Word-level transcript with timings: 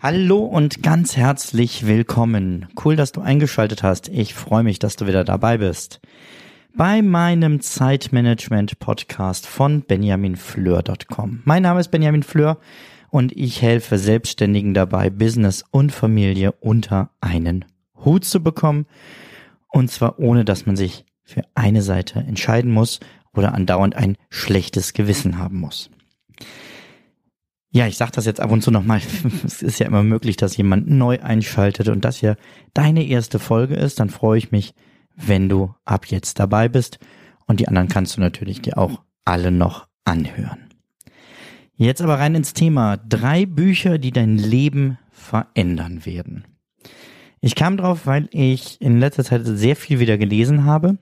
Hallo 0.00 0.44
und 0.44 0.82
ganz 0.82 1.16
herzlich 1.16 1.86
willkommen. 1.86 2.68
Cool, 2.84 2.94
dass 2.94 3.10
du 3.12 3.20
eingeschaltet 3.20 3.82
hast. 3.82 4.08
Ich 4.08 4.34
freue 4.34 4.62
mich, 4.62 4.78
dass 4.78 4.96
du 4.96 5.06
wieder 5.06 5.24
dabei 5.24 5.58
bist. 5.58 6.00
Bei 6.76 7.02
meinem 7.02 7.60
Zeitmanagement-Podcast 7.60 9.46
von 9.46 9.82
benjaminfleur.com. 9.82 11.40
Mein 11.44 11.62
Name 11.62 11.80
ist 11.80 11.90
Benjamin 11.90 12.22
Fleur 12.22 12.58
und 13.10 13.32
ich 13.32 13.62
helfe 13.62 13.98
Selbstständigen 13.98 14.74
dabei, 14.74 15.10
Business 15.10 15.64
und 15.70 15.90
Familie 15.90 16.52
unter 16.52 17.10
einen 17.20 17.64
Hut 18.04 18.24
zu 18.24 18.42
bekommen. 18.42 18.86
Und 19.68 19.90
zwar 19.90 20.18
ohne, 20.18 20.44
dass 20.44 20.66
man 20.66 20.76
sich 20.76 21.06
für 21.24 21.42
eine 21.54 21.82
Seite 21.82 22.20
entscheiden 22.20 22.70
muss 22.70 23.00
oder 23.34 23.54
andauernd 23.54 23.96
ein 23.96 24.16
schlechtes 24.30 24.92
Gewissen 24.92 25.38
haben 25.38 25.58
muss. 25.58 25.90
Ja, 27.70 27.88
ich 27.88 27.96
sage 27.96 28.12
das 28.14 28.24
jetzt 28.24 28.40
ab 28.40 28.52
und 28.52 28.62
zu 28.62 28.70
nochmal. 28.70 29.00
Es 29.44 29.60
ist 29.60 29.80
ja 29.80 29.86
immer 29.86 30.04
möglich, 30.04 30.36
dass 30.36 30.56
jemand 30.56 30.88
neu 30.88 31.20
einschaltet 31.20 31.88
und 31.88 32.04
das 32.04 32.18
hier 32.18 32.36
deine 32.72 33.04
erste 33.04 33.40
Folge 33.40 33.74
ist. 33.74 33.98
Dann 33.98 34.10
freue 34.10 34.38
ich 34.38 34.52
mich, 34.52 34.74
wenn 35.16 35.48
du 35.48 35.74
ab 35.84 36.06
jetzt 36.06 36.38
dabei 36.38 36.68
bist. 36.68 37.00
Und 37.46 37.58
die 37.58 37.66
anderen 37.66 37.88
kannst 37.88 38.16
du 38.16 38.20
natürlich 38.20 38.62
dir 38.62 38.78
auch 38.78 39.02
alle 39.24 39.50
noch 39.50 39.88
anhören. 40.04 40.68
Jetzt 41.76 42.00
aber 42.00 42.20
rein 42.20 42.36
ins 42.36 42.54
Thema. 42.54 42.96
Drei 42.96 43.44
Bücher, 43.44 43.98
die 43.98 44.12
dein 44.12 44.38
Leben 44.38 44.98
verändern 45.10 46.06
werden. 46.06 46.44
Ich 47.40 47.56
kam 47.56 47.76
drauf, 47.76 48.06
weil 48.06 48.28
ich 48.30 48.80
in 48.80 49.00
letzter 49.00 49.24
Zeit 49.24 49.42
sehr 49.44 49.74
viel 49.74 49.98
wieder 49.98 50.16
gelesen 50.16 50.64
habe 50.64 50.96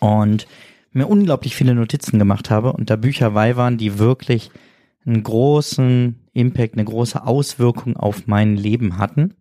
und 0.00 0.46
mir 0.92 1.06
unglaublich 1.06 1.54
viele 1.54 1.74
Notizen 1.74 2.18
gemacht 2.18 2.50
habe 2.50 2.72
und 2.72 2.90
da 2.90 2.96
Bücher 2.96 3.30
bei 3.32 3.56
waren, 3.56 3.78
die 3.78 3.98
wirklich 3.98 4.50
einen 5.04 5.22
großen 5.22 6.16
Impact, 6.32 6.74
eine 6.74 6.84
große 6.84 7.24
Auswirkung 7.24 7.96
auf 7.96 8.26
mein 8.26 8.56
Leben 8.56 8.98
hatten. 8.98 9.34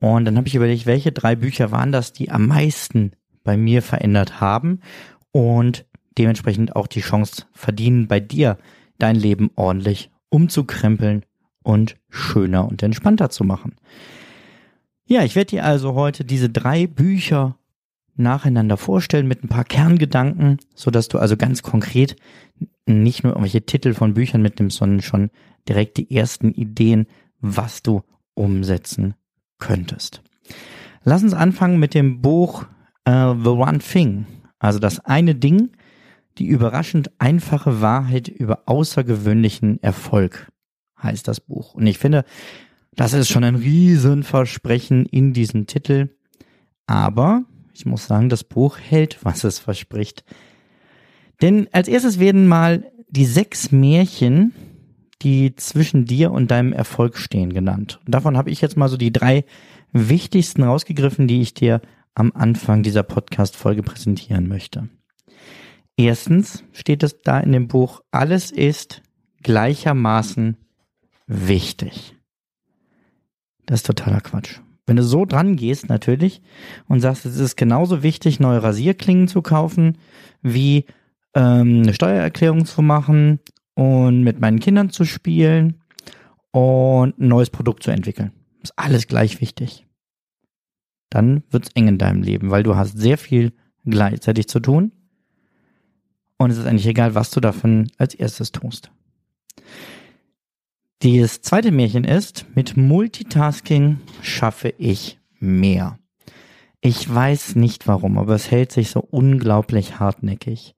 Und 0.00 0.24
dann 0.24 0.36
habe 0.36 0.48
ich 0.48 0.54
überlegt, 0.54 0.86
welche 0.86 1.12
drei 1.12 1.36
Bücher 1.36 1.70
waren 1.70 1.92
das, 1.92 2.12
die 2.12 2.30
am 2.30 2.46
meisten 2.46 3.12
bei 3.44 3.56
mir 3.56 3.82
verändert 3.82 4.40
haben 4.40 4.80
und 5.32 5.84
dementsprechend 6.18 6.76
auch 6.76 6.86
die 6.86 7.00
Chance 7.00 7.46
verdienen, 7.52 8.08
bei 8.08 8.20
dir 8.20 8.58
dein 8.98 9.16
Leben 9.16 9.50
ordentlich 9.56 10.10
umzukrempeln 10.28 11.24
und 11.62 11.96
schöner 12.08 12.66
und 12.66 12.82
entspannter 12.82 13.30
zu 13.30 13.44
machen. 13.44 13.76
Ja, 15.06 15.24
ich 15.24 15.34
werde 15.36 15.50
dir 15.50 15.64
also 15.64 15.94
heute 15.94 16.24
diese 16.24 16.48
drei 16.48 16.86
Bücher 16.86 17.56
nacheinander 18.20 18.76
vorstellen 18.76 19.26
mit 19.26 19.42
ein 19.42 19.48
paar 19.48 19.64
Kerngedanken, 19.64 20.58
so 20.74 20.90
dass 20.90 21.08
du 21.08 21.18
also 21.18 21.36
ganz 21.36 21.62
konkret 21.62 22.16
nicht 22.86 23.24
nur 23.24 23.32
irgendwelche 23.32 23.64
Titel 23.66 23.94
von 23.94 24.14
Büchern 24.14 24.42
mitnimmst, 24.42 24.78
sondern 24.78 25.02
schon 25.02 25.30
direkt 25.68 25.96
die 25.96 26.14
ersten 26.14 26.52
Ideen, 26.52 27.06
was 27.40 27.82
du 27.82 28.02
umsetzen 28.34 29.14
könntest. 29.58 30.22
Lass 31.04 31.22
uns 31.22 31.34
anfangen 31.34 31.78
mit 31.78 31.94
dem 31.94 32.20
Buch 32.20 32.64
uh, 33.08 33.34
The 33.34 33.50
One 33.50 33.78
Thing, 33.78 34.26
also 34.58 34.78
das 34.78 35.00
eine 35.00 35.34
Ding, 35.34 35.70
die 36.38 36.46
überraschend 36.46 37.10
einfache 37.18 37.80
Wahrheit 37.80 38.28
über 38.28 38.62
außergewöhnlichen 38.66 39.82
Erfolg 39.82 40.50
heißt 41.02 41.26
das 41.28 41.40
Buch. 41.40 41.74
Und 41.74 41.86
ich 41.86 41.98
finde, 41.98 42.24
das 42.94 43.12
ist 43.12 43.28
schon 43.28 43.44
ein 43.44 43.56
Riesenversprechen 43.56 45.06
in 45.06 45.32
diesem 45.32 45.66
Titel. 45.66 46.10
Aber 46.86 47.44
ich 47.80 47.86
muss 47.86 48.06
sagen, 48.06 48.28
das 48.28 48.44
Buch 48.44 48.78
hält, 48.78 49.18
was 49.22 49.42
es 49.42 49.58
verspricht. 49.58 50.22
Denn 51.40 51.66
als 51.72 51.88
erstes 51.88 52.18
werden 52.18 52.46
mal 52.46 52.92
die 53.08 53.24
sechs 53.24 53.72
Märchen, 53.72 54.52
die 55.22 55.56
zwischen 55.56 56.04
dir 56.04 56.30
und 56.30 56.50
deinem 56.50 56.74
Erfolg 56.74 57.16
stehen, 57.16 57.54
genannt. 57.54 57.98
Und 58.04 58.14
davon 58.14 58.36
habe 58.36 58.50
ich 58.50 58.60
jetzt 58.60 58.76
mal 58.76 58.90
so 58.90 58.98
die 58.98 59.12
drei 59.12 59.44
wichtigsten 59.92 60.62
rausgegriffen, 60.62 61.26
die 61.26 61.40
ich 61.40 61.54
dir 61.54 61.80
am 62.14 62.32
Anfang 62.34 62.82
dieser 62.82 63.02
Podcast-Folge 63.02 63.82
präsentieren 63.82 64.46
möchte. 64.46 64.90
Erstens 65.96 66.64
steht 66.72 67.02
es 67.02 67.22
da 67.22 67.40
in 67.40 67.52
dem 67.52 67.66
Buch, 67.66 68.02
alles 68.10 68.50
ist 68.50 69.00
gleichermaßen 69.42 70.58
wichtig. 71.26 72.14
Das 73.64 73.80
ist 73.80 73.86
totaler 73.86 74.20
Quatsch. 74.20 74.60
Wenn 74.90 74.96
du 74.96 75.04
so 75.04 75.24
dran 75.24 75.54
gehst, 75.54 75.88
natürlich, 75.88 76.42
und 76.88 76.98
sagst, 76.98 77.24
es 77.24 77.38
ist 77.38 77.54
genauso 77.54 78.02
wichtig, 78.02 78.40
neue 78.40 78.60
Rasierklingen 78.60 79.28
zu 79.28 79.40
kaufen, 79.40 79.98
wie 80.42 80.84
ähm, 81.32 81.82
eine 81.82 81.94
Steuererklärung 81.94 82.66
zu 82.66 82.82
machen 82.82 83.38
und 83.74 84.24
mit 84.24 84.40
meinen 84.40 84.58
Kindern 84.58 84.90
zu 84.90 85.04
spielen 85.04 85.80
und 86.50 87.16
ein 87.20 87.28
neues 87.28 87.50
Produkt 87.50 87.84
zu 87.84 87.92
entwickeln. 87.92 88.32
Ist 88.64 88.76
alles 88.76 89.06
gleich 89.06 89.40
wichtig. 89.40 89.86
Dann 91.08 91.44
wird's 91.50 91.70
eng 91.76 91.86
in 91.86 91.98
deinem 91.98 92.24
Leben, 92.24 92.50
weil 92.50 92.64
du 92.64 92.74
hast 92.74 92.98
sehr 92.98 93.16
viel 93.16 93.52
gleichzeitig 93.84 94.48
zu 94.48 94.58
tun 94.58 94.90
und 96.36 96.50
es 96.50 96.58
ist 96.58 96.66
eigentlich 96.66 96.88
egal, 96.88 97.14
was 97.14 97.30
du 97.30 97.38
davon 97.38 97.86
als 97.96 98.16
erstes 98.16 98.50
tust. 98.50 98.90
Das 101.02 101.40
zweite 101.40 101.70
Märchen 101.70 102.04
ist, 102.04 102.44
mit 102.54 102.76
Multitasking 102.76 104.00
schaffe 104.20 104.74
ich 104.76 105.18
mehr. 105.38 105.98
Ich 106.82 107.08
weiß 107.08 107.56
nicht 107.56 107.88
warum, 107.88 108.18
aber 108.18 108.34
es 108.34 108.50
hält 108.50 108.70
sich 108.70 108.90
so 108.90 109.00
unglaublich 109.00 109.98
hartnäckig. 109.98 110.74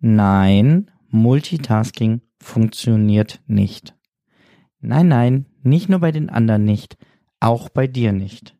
Nein, 0.00 0.90
Multitasking 1.10 2.20
funktioniert 2.40 3.40
nicht. 3.46 3.94
Nein, 4.80 5.06
nein, 5.06 5.46
nicht 5.62 5.88
nur 5.88 6.00
bei 6.00 6.10
den 6.10 6.30
anderen 6.30 6.64
nicht, 6.64 6.96
auch 7.38 7.68
bei 7.68 7.86
dir 7.86 8.10
nicht. 8.10 8.56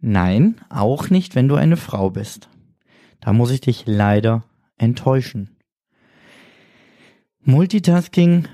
Nein, 0.00 0.60
auch 0.68 1.10
nicht, 1.10 1.34
wenn 1.34 1.48
du 1.48 1.56
eine 1.56 1.76
Frau 1.76 2.10
bist. 2.10 2.48
Da 3.18 3.32
muss 3.32 3.50
ich 3.50 3.60
dich 3.60 3.84
leider 3.86 4.44
enttäuschen. 4.78 5.56
Multitasking 7.40 8.46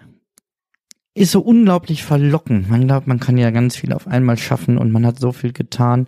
ist 1.15 1.33
so 1.33 1.41
unglaublich 1.41 2.05
verlockend. 2.05 2.71
Man 2.71 2.87
glaubt, 2.87 3.07
man 3.07 3.21
kann 3.21 3.39
ja 3.39 3.51
ganz 3.51 3.77
viel 3.77 3.93
auf 3.93 4.07
einmal 4.07 4.39
schaffen 4.39 4.79
und 4.79 4.93
man 4.93 5.05
hat 5.05 5.19
so 5.19 5.33
viel 5.33 5.53
getan. 5.53 6.07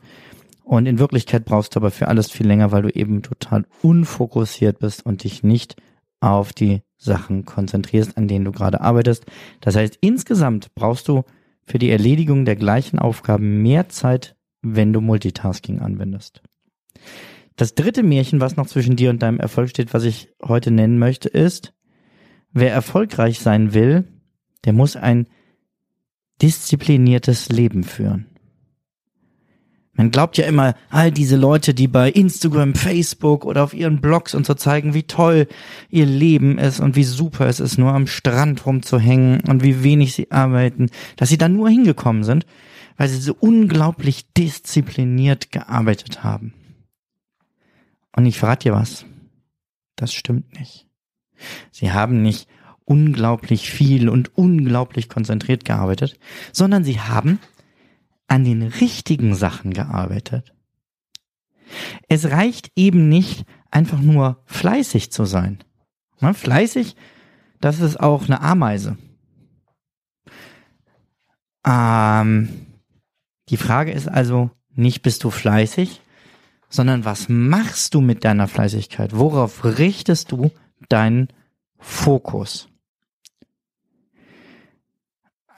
Und 0.63 0.87
in 0.87 0.99
Wirklichkeit 0.99 1.45
brauchst 1.45 1.75
du 1.75 1.81
aber 1.81 1.91
für 1.91 2.09
alles 2.09 2.31
viel 2.31 2.47
länger, 2.47 2.71
weil 2.71 2.83
du 2.83 2.91
eben 2.91 3.23
total 3.23 3.67
unfokussiert 3.83 4.79
bist 4.79 5.05
und 5.05 5.25
dich 5.25 5.43
nicht 5.43 5.77
auf 6.21 6.53
die 6.53 6.83
Sachen 6.97 7.45
konzentrierst, 7.45 8.17
an 8.17 8.29
denen 8.29 8.45
du 8.45 8.53
gerade 8.53 8.81
arbeitest. 8.81 9.25
Das 9.61 9.75
heißt, 9.75 9.99
insgesamt 10.01 10.75
brauchst 10.75 11.09
du 11.09 11.25
für 11.65 11.79
die 11.79 11.91
Erledigung 11.91 12.45
der 12.45 12.57
gleichen 12.57 12.99
Aufgaben 12.99 13.63
mehr 13.63 13.89
Zeit, 13.89 14.37
wenn 14.63 14.93
du 14.93 15.01
Multitasking 15.01 15.81
anwendest. 15.81 16.43
Das 17.57 17.75
dritte 17.75 18.03
Märchen, 18.03 18.41
was 18.41 18.57
noch 18.57 18.67
zwischen 18.67 18.97
dir 18.97 19.11
und 19.11 19.23
deinem 19.23 19.41
Erfolg 19.41 19.71
steht, 19.71 19.93
was 19.93 20.05
ich 20.05 20.33
heute 20.43 20.71
nennen 20.71 20.99
möchte, 20.99 21.29
ist, 21.29 21.75
wer 22.53 22.73
erfolgreich 22.73 23.41
sein 23.41 23.75
will, 23.75 24.05
der 24.65 24.73
muss 24.73 24.97
ein 24.97 25.27
diszipliniertes 26.43 27.49
Leben 27.49 27.85
führen. 27.85 28.27
Man 29.93 30.11
glaubt 30.11 30.39
ja 30.39 30.47
immer, 30.47 30.75
all 30.89 31.11
diese 31.11 31.37
Leute, 31.37 31.75
die 31.75 31.87
bei 31.87 32.11
Instagram, 32.11 32.75
Facebook 32.75 33.45
oder 33.45 33.63
auf 33.63 33.75
ihren 33.75 34.01
Blogs 34.01 34.35
und 34.35 34.47
so 34.47 34.55
zeigen, 34.55 34.95
wie 34.95 35.03
toll 35.03 35.47
ihr 35.91 36.07
Leben 36.07 36.59
ist 36.59 36.81
und 36.81 36.97
wie 36.97 37.05
super 37.05 37.47
es 37.49 37.61
ist, 37.61 37.77
nur 37.77 37.93
am 37.93 38.07
Strand 38.07 38.65
rumzuhängen 38.65 39.43
und 39.47 39.63
wie 39.63 39.83
wenig 39.83 40.15
sie 40.15 40.31
arbeiten, 40.31 40.89
dass 41.17 41.29
sie 41.29 41.37
da 41.37 41.51
nur 41.51 41.69
hingekommen 41.69 42.25
sind, 42.25 42.47
weil 42.97 43.09
sie 43.09 43.19
so 43.19 43.37
unglaublich 43.39 44.33
diszipliniert 44.33 45.53
gearbeitet 45.53 46.25
haben. 46.25 46.55
Und 48.17 48.25
ich 48.25 48.39
verrate 48.39 48.71
dir 48.71 48.75
was. 48.75 49.05
Das 49.97 50.15
stimmt 50.15 50.59
nicht. 50.59 50.87
Sie 51.73 51.93
haben 51.93 52.23
nicht 52.23 52.49
unglaublich 52.91 53.71
viel 53.71 54.09
und 54.09 54.37
unglaublich 54.37 55.09
konzentriert 55.09 55.65
gearbeitet, 55.65 56.19
sondern 56.53 56.83
sie 56.83 57.01
haben 57.01 57.39
an 58.27 58.45
den 58.45 58.63
richtigen 58.63 59.35
Sachen 59.35 59.73
gearbeitet. 59.73 60.53
Es 62.09 62.31
reicht 62.31 62.73
eben 62.75 63.09
nicht, 63.09 63.45
einfach 63.71 64.01
nur 64.01 64.43
fleißig 64.47 65.13
zu 65.13 65.25
sein, 65.25 65.63
Ne, 66.21 66.35
fleißig, 66.35 66.97
das 67.61 67.81
ist 67.81 67.99
auch 67.99 68.25
eine 68.25 68.43
Ameise. 68.43 68.99
Ähm, 71.67 72.67
die 73.49 73.57
Frage 73.57 73.93
ist 73.93 74.09
also, 74.09 74.51
nicht 74.75 75.03
bist 75.03 75.25
du 75.25 75.31
fleißig, 75.31 76.03
sondern 76.69 77.05
was 77.05 77.29
machst 77.29 77.95
du 77.95 78.01
mit 78.01 78.25
deiner 78.25 78.49
Fleißigkeit? 78.49 79.17
Worauf 79.17 79.65
richtest 79.65 80.31
du 80.31 80.51
deinen 80.89 81.29
Fokus? 81.79 82.70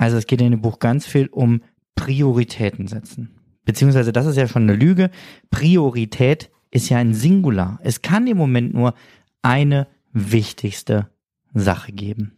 Also 0.02 0.16
es 0.16 0.26
geht 0.26 0.40
in 0.40 0.50
dem 0.50 0.60
Buch 0.60 0.80
ganz 0.80 1.06
viel 1.06 1.28
um 1.28 1.62
Prioritäten 1.94 2.88
setzen. 2.88 3.30
Beziehungsweise 3.64 4.12
das 4.12 4.26
ist 4.26 4.36
ja 4.36 4.48
schon 4.48 4.64
eine 4.64 4.74
Lüge. 4.74 5.10
Priorität 5.50 6.50
ist 6.72 6.88
ja 6.88 6.98
ein 6.98 7.14
Singular. 7.14 7.78
Es 7.84 8.02
kann 8.02 8.26
im 8.26 8.36
Moment 8.36 8.74
nur 8.74 8.94
eine 9.42 9.86
wichtigste 10.12 11.08
Sache 11.54 11.92
geben. 11.92 12.34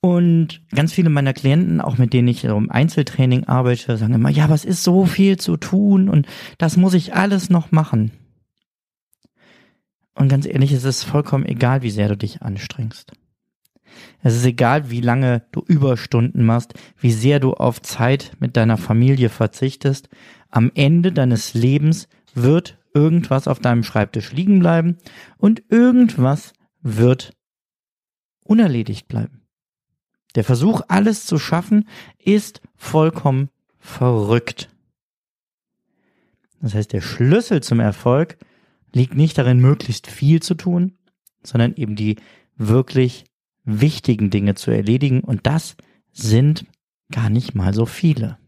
Und 0.00 0.62
ganz 0.74 0.92
viele 0.92 1.10
meiner 1.10 1.32
Klienten, 1.32 1.80
auch 1.80 1.96
mit 1.96 2.12
denen 2.12 2.26
ich 2.26 2.42
im 2.42 2.68
Einzeltraining 2.68 3.44
arbeite, 3.44 3.96
sagen 3.96 4.14
immer, 4.14 4.30
ja, 4.30 4.48
was 4.48 4.64
ist 4.64 4.82
so 4.82 5.06
viel 5.06 5.36
zu 5.36 5.56
tun 5.56 6.08
und 6.08 6.26
das 6.58 6.76
muss 6.76 6.94
ich 6.94 7.14
alles 7.14 7.50
noch 7.50 7.70
machen. 7.70 8.10
Und 10.14 10.28
ganz 10.28 10.44
ehrlich, 10.44 10.72
es 10.72 10.82
ist 10.82 11.04
vollkommen 11.04 11.46
egal, 11.46 11.82
wie 11.82 11.90
sehr 11.90 12.08
du 12.08 12.16
dich 12.16 12.42
anstrengst. 12.42 13.12
Es 14.22 14.34
ist 14.34 14.44
egal, 14.44 14.90
wie 14.90 15.00
lange 15.00 15.42
du 15.52 15.62
Überstunden 15.66 16.44
machst, 16.44 16.74
wie 16.98 17.12
sehr 17.12 17.40
du 17.40 17.54
auf 17.54 17.82
Zeit 17.82 18.32
mit 18.38 18.56
deiner 18.56 18.76
Familie 18.76 19.28
verzichtest. 19.28 20.08
Am 20.50 20.70
Ende 20.74 21.12
deines 21.12 21.54
Lebens 21.54 22.08
wird 22.34 22.78
irgendwas 22.94 23.48
auf 23.48 23.58
deinem 23.58 23.82
Schreibtisch 23.82 24.32
liegen 24.32 24.58
bleiben 24.60 24.98
und 25.38 25.62
irgendwas 25.68 26.52
wird 26.82 27.32
unerledigt 28.44 29.08
bleiben. 29.08 29.42
Der 30.34 30.44
Versuch, 30.44 30.82
alles 30.88 31.26
zu 31.26 31.38
schaffen, 31.38 31.88
ist 32.18 32.62
vollkommen 32.74 33.50
verrückt. 33.78 34.70
Das 36.60 36.74
heißt, 36.74 36.92
der 36.92 37.00
Schlüssel 37.00 37.62
zum 37.62 37.80
Erfolg 37.80 38.38
liegt 38.94 39.14
nicht 39.14 39.36
darin, 39.36 39.60
möglichst 39.60 40.06
viel 40.06 40.40
zu 40.40 40.54
tun, 40.54 40.96
sondern 41.42 41.74
eben 41.74 41.96
die 41.96 42.16
wirklich 42.56 43.24
wichtigen 43.64 44.30
Dinge 44.30 44.54
zu 44.54 44.70
erledigen. 44.70 45.20
Und 45.20 45.46
das 45.46 45.76
sind 46.12 46.66
gar 47.10 47.30
nicht 47.30 47.54
mal 47.54 47.74
so 47.74 47.86
viele. 47.86 48.38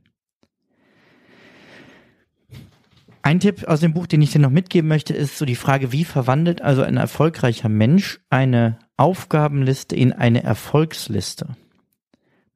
Ein 3.23 3.41
Tipp 3.41 3.65
aus 3.65 3.81
dem 3.81 3.95
Buch, 3.95 4.07
den 4.07 4.21
ich 4.21 4.33
dir 4.33 4.39
noch 4.39 4.51
mitgeben 4.51 4.87
möchte, 4.87 5.15
ist 5.15 5.39
so 5.39 5.47
die 5.47 5.55
Frage, 5.55 5.93
wie 5.93 6.05
verwandelt 6.05 6.61
also 6.61 6.83
ein 6.83 6.99
erfolgreicher 6.99 7.71
Mensch 7.71 8.21
eine 8.29 8.79
Aufgabenliste 8.99 9.97
in 9.97 10.13
eine 10.13 10.43
Erfolgsliste? 10.43 11.57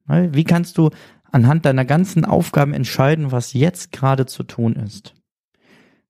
Wie 0.05 0.43
kannst 0.43 0.77
du 0.77 0.91
anhand 1.31 1.65
deiner 1.65 1.85
ganzen 1.85 2.23
Aufgaben 2.23 2.73
entscheiden, 2.73 3.31
was 3.31 3.53
jetzt 3.53 3.91
gerade 3.91 4.27
zu 4.27 4.43
tun 4.43 4.73
ist? 4.73 5.15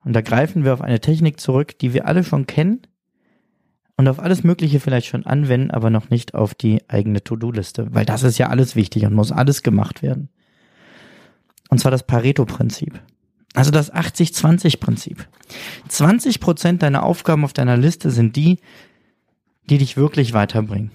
Und 0.03 0.13
da 0.13 0.21
greifen 0.21 0.65
wir 0.65 0.73
auf 0.73 0.81
eine 0.81 0.99
Technik 0.99 1.39
zurück, 1.39 1.79
die 1.79 1.93
wir 1.93 2.05
alle 2.05 2.23
schon 2.25 2.45
kennen 2.45 2.81
und 3.99 4.07
auf 4.07 4.19
alles 4.19 4.45
Mögliche 4.45 4.79
vielleicht 4.79 5.07
schon 5.07 5.25
anwenden, 5.25 5.71
aber 5.71 5.89
noch 5.89 6.09
nicht 6.09 6.33
auf 6.33 6.55
die 6.55 6.89
eigene 6.89 7.21
To-Do-Liste, 7.21 7.93
weil 7.93 8.05
das 8.05 8.23
ist 8.23 8.37
ja 8.37 8.47
alles 8.47 8.77
wichtig 8.77 9.03
und 9.03 9.13
muss 9.13 9.33
alles 9.33 9.61
gemacht 9.61 10.01
werden. 10.01 10.29
Und 11.67 11.79
zwar 11.79 11.91
das 11.91 12.07
Pareto-Prinzip. 12.07 12.97
Also 13.55 13.71
das 13.71 13.93
80-20-Prinzip. 13.93 15.27
20 15.89 16.39
Prozent 16.39 16.81
deiner 16.81 17.03
Aufgaben 17.03 17.43
auf 17.43 17.51
deiner 17.51 17.75
Liste 17.75 18.09
sind 18.09 18.37
die, 18.37 18.59
die 19.69 19.79
dich 19.79 19.97
wirklich 19.97 20.31
weiterbringen. 20.31 20.91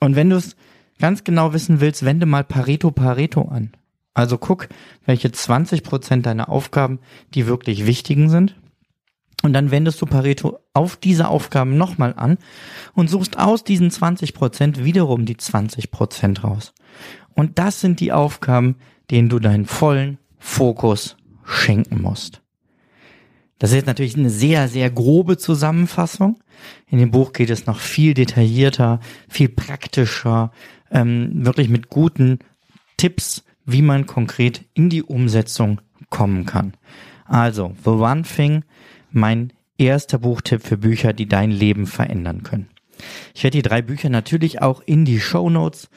Und 0.00 0.16
wenn 0.16 0.30
du 0.30 0.34
es 0.38 0.56
ganz 0.98 1.22
genau 1.22 1.52
wissen 1.52 1.78
willst, 1.78 2.04
wende 2.04 2.26
mal 2.26 2.42
Pareto 2.42 2.90
Pareto 2.90 3.42
an. 3.42 3.70
Also 4.12 4.38
guck, 4.38 4.68
welche 5.04 5.30
20 5.30 5.84
Prozent 5.84 6.26
deiner 6.26 6.48
Aufgaben 6.48 6.98
die 7.34 7.46
wirklich 7.46 7.86
wichtigen 7.86 8.28
sind. 8.28 8.56
Und 9.42 9.52
dann 9.52 9.70
wendest 9.70 10.00
du 10.00 10.06
Pareto 10.06 10.58
auf 10.72 10.96
diese 10.96 11.28
Aufgaben 11.28 11.76
nochmal 11.76 12.14
an 12.16 12.38
und 12.94 13.10
suchst 13.10 13.38
aus 13.38 13.64
diesen 13.64 13.90
20 13.90 14.34
Prozent 14.34 14.82
wiederum 14.82 15.24
die 15.24 15.36
20 15.36 15.90
Prozent 15.90 16.42
raus. 16.42 16.72
Und 17.34 17.58
das 17.58 17.80
sind 17.80 18.00
die 18.00 18.12
Aufgaben, 18.12 18.76
denen 19.10 19.28
du 19.28 19.38
deinen 19.38 19.66
vollen 19.66 20.18
Fokus 20.38 21.16
schenken 21.44 22.00
musst. 22.00 22.40
Das 23.58 23.70
ist 23.70 23.76
jetzt 23.76 23.86
natürlich 23.86 24.16
eine 24.16 24.30
sehr, 24.30 24.68
sehr 24.68 24.90
grobe 24.90 25.38
Zusammenfassung. 25.38 26.38
In 26.88 26.98
dem 26.98 27.10
Buch 27.10 27.32
geht 27.32 27.50
es 27.50 27.66
noch 27.66 27.78
viel 27.78 28.12
detaillierter, 28.14 29.00
viel 29.28 29.48
praktischer, 29.48 30.52
ähm, 30.90 31.44
wirklich 31.44 31.68
mit 31.68 31.88
guten 31.88 32.40
Tipps, 32.96 33.44
wie 33.64 33.82
man 33.82 34.06
konkret 34.06 34.64
in 34.74 34.90
die 34.90 35.02
Umsetzung 35.02 35.80
kommen 36.10 36.44
kann. 36.44 36.74
Also, 37.24 37.74
The 37.84 37.90
One 37.90 38.22
Thing, 38.22 38.64
mein 39.16 39.52
erster 39.78 40.18
Buchtipp 40.18 40.62
für 40.62 40.76
Bücher, 40.76 41.12
die 41.12 41.26
dein 41.26 41.50
Leben 41.50 41.86
verändern 41.86 42.42
können. 42.42 42.68
Ich 43.34 43.42
werde 43.42 43.58
die 43.58 43.62
drei 43.62 43.82
Bücher 43.82 44.08
natürlich 44.08 44.62
auch 44.62 44.82
in 44.86 45.04
die 45.04 45.20
Show 45.20 45.50
Notes 45.50 45.90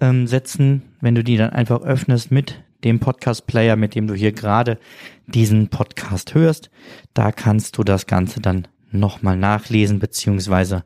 ähm, 0.00 0.26
setzen, 0.26 0.82
wenn 1.00 1.14
du 1.14 1.24
die 1.24 1.36
dann 1.36 1.50
einfach 1.50 1.82
öffnest 1.82 2.30
mit 2.30 2.62
dem 2.84 3.00
Podcast-Player, 3.00 3.76
mit 3.76 3.94
dem 3.94 4.06
du 4.06 4.14
hier 4.14 4.32
gerade 4.32 4.78
diesen 5.26 5.68
Podcast 5.68 6.34
hörst. 6.34 6.70
Da 7.14 7.32
kannst 7.32 7.78
du 7.78 7.84
das 7.84 8.06
Ganze 8.06 8.40
dann 8.40 8.68
nochmal 8.90 9.36
nachlesen, 9.36 9.98
beziehungsweise 9.98 10.84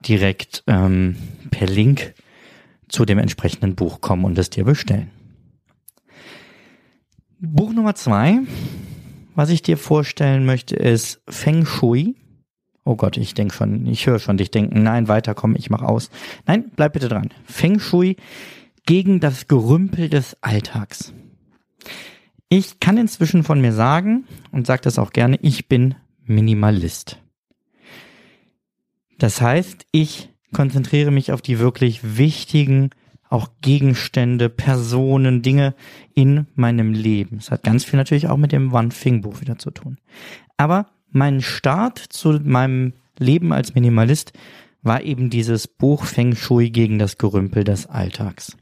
direkt 0.00 0.64
ähm, 0.66 1.16
per 1.50 1.66
Link 1.66 2.14
zu 2.88 3.04
dem 3.04 3.18
entsprechenden 3.18 3.74
Buch 3.74 4.00
kommen 4.00 4.24
und 4.24 4.38
es 4.38 4.50
dir 4.50 4.64
bestellen. 4.64 5.10
Buch 7.40 7.72
Nummer 7.72 7.94
zwei, 7.94 8.38
was 9.34 9.50
ich 9.50 9.62
dir 9.62 9.76
vorstellen 9.76 10.44
möchte, 10.44 10.76
ist 10.76 11.22
Feng 11.28 11.66
Shui. 11.66 12.16
Oh 12.84 12.96
Gott, 12.96 13.16
ich 13.16 13.34
denke 13.34 13.54
schon, 13.54 13.86
ich 13.86 14.06
höre 14.06 14.18
schon 14.18 14.36
dich 14.36 14.50
denken, 14.50 14.82
nein, 14.82 15.08
weiter 15.08 15.34
komm, 15.34 15.56
ich 15.56 15.70
mach 15.70 15.82
aus. 15.82 16.10
Nein, 16.46 16.70
bleib 16.76 16.92
bitte 16.92 17.08
dran. 17.08 17.30
Feng 17.44 17.80
Shui 17.80 18.16
gegen 18.86 19.20
das 19.20 19.48
Gerümpel 19.48 20.08
des 20.08 20.36
Alltags. 20.42 21.12
Ich 22.48 22.78
kann 22.80 22.98
inzwischen 22.98 23.42
von 23.42 23.60
mir 23.60 23.72
sagen 23.72 24.26
und 24.52 24.66
sage 24.66 24.82
das 24.82 24.98
auch 24.98 25.12
gerne, 25.12 25.38
ich 25.40 25.68
bin 25.68 25.94
Minimalist. 26.24 27.18
Das 29.18 29.40
heißt, 29.40 29.86
ich 29.90 30.28
konzentriere 30.52 31.10
mich 31.10 31.32
auf 31.32 31.42
die 31.42 31.58
wirklich 31.58 32.16
wichtigen 32.18 32.90
auch 33.34 33.48
Gegenstände, 33.60 34.48
Personen, 34.48 35.42
Dinge 35.42 35.74
in 36.14 36.46
meinem 36.54 36.92
Leben. 36.92 37.38
Das 37.38 37.50
hat 37.50 37.64
ganz 37.64 37.84
viel 37.84 37.98
natürlich 37.98 38.28
auch 38.28 38.36
mit 38.36 38.52
dem 38.52 38.72
One 38.72 38.88
Thing 38.88 39.20
Buch 39.20 39.40
wieder 39.40 39.58
zu 39.58 39.70
tun. 39.70 39.98
Aber 40.56 40.86
mein 41.10 41.42
Start 41.42 41.98
zu 41.98 42.40
meinem 42.42 42.94
Leben 43.18 43.52
als 43.52 43.74
Minimalist 43.74 44.32
war 44.82 45.02
eben 45.02 45.30
dieses 45.30 45.66
Buch 45.66 46.04
Feng 46.04 46.36
Shui 46.36 46.70
gegen 46.70 46.98
das 46.98 47.18
Gerümpel 47.18 47.64
des 47.64 47.86
Alltags. 47.86 48.56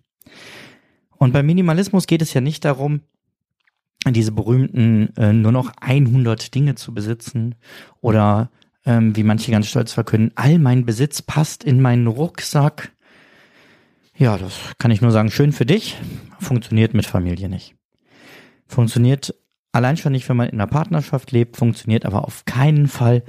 Und 1.18 1.32
beim 1.32 1.46
Minimalismus 1.46 2.06
geht 2.06 2.22
es 2.22 2.34
ja 2.34 2.40
nicht 2.40 2.64
darum, 2.64 3.00
diese 4.08 4.32
berühmten 4.32 5.14
äh, 5.16 5.32
nur 5.32 5.52
noch 5.52 5.72
100 5.80 6.54
Dinge 6.54 6.74
zu 6.74 6.92
besitzen 6.92 7.54
oder 8.00 8.50
ähm, 8.84 9.14
wie 9.16 9.22
manche 9.22 9.52
ganz 9.52 9.68
stolz 9.68 9.92
verkünden, 9.92 10.32
all 10.34 10.58
mein 10.58 10.84
Besitz 10.84 11.22
passt 11.22 11.62
in 11.62 11.80
meinen 11.80 12.06
Rucksack. 12.06 12.91
Ja, 14.16 14.36
das 14.36 14.54
kann 14.78 14.90
ich 14.90 15.00
nur 15.00 15.10
sagen, 15.10 15.30
schön 15.30 15.52
für 15.52 15.66
dich, 15.66 15.96
funktioniert 16.38 16.94
mit 16.94 17.06
Familie 17.06 17.48
nicht. 17.48 17.74
Funktioniert 18.66 19.34
allein 19.72 19.96
schon 19.96 20.12
nicht, 20.12 20.28
wenn 20.28 20.36
man 20.36 20.48
in 20.48 20.60
einer 20.60 20.66
Partnerschaft 20.66 21.32
lebt, 21.32 21.56
funktioniert 21.56 22.04
aber 22.04 22.24
auf 22.24 22.44
keinen 22.44 22.88
Fall, 22.88 23.22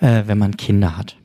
äh, 0.00 0.22
wenn 0.26 0.38
man 0.38 0.56
Kinder 0.56 0.96
hat. 0.96 1.16